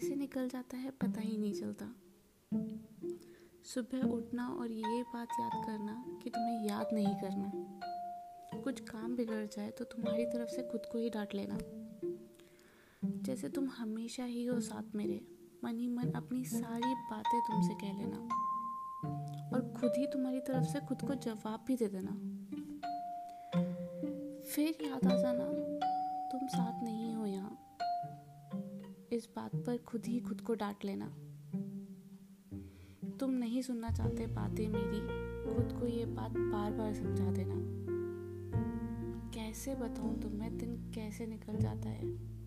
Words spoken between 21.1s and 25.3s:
जवाब भी दे देना। फिर याद आ